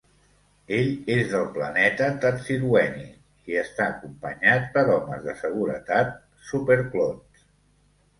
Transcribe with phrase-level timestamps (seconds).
[0.75, 2.95] Ell és del planeta Tadsilweny
[3.51, 6.11] i està acompanyat per homes de seguretat
[6.49, 7.45] "superclons".